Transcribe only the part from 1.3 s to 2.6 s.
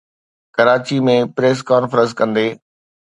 press conference ڪندي